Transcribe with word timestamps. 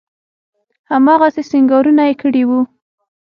هماغسې 0.91 1.41
سينګارونه 1.51 2.03
يې 2.09 2.13
کړي 2.21 2.43
وو. 2.49 2.59